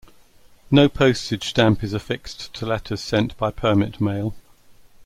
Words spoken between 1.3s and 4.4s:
stamp is affixed to letters sent by permit mail.